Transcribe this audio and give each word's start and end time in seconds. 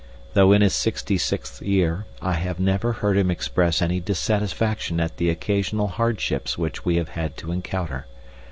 Though 0.33 0.51
in 0.51 0.63
his 0.63 0.73
sixty 0.73 1.19
sixth 1.19 1.61
year, 1.61 2.05
I 2.23 2.33
have 2.33 2.59
never 2.59 2.91
heard 2.91 3.17
him 3.19 3.29
express 3.29 3.83
any 3.83 3.99
dissatisfaction 3.99 4.99
at 4.99 5.17
the 5.17 5.29
occasional 5.29 5.89
hardships 5.89 6.57
which 6.57 6.83
we 6.83 6.95
have 6.95 7.09
had 7.09 7.37
to 7.37 7.51
encounter. 7.51 8.07